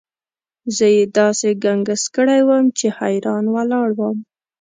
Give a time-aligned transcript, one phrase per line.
[0.75, 4.17] زه یې داسې ګنګس کړی وم چې حیران ولاړ وم.